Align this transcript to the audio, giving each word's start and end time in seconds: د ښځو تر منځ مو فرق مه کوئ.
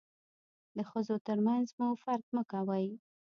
د 0.77 0.79
ښځو 0.89 1.15
تر 1.27 1.37
منځ 1.47 1.67
مو 1.77 1.87
فرق 2.03 2.25
مه 2.35 2.43
کوئ. 2.51 2.87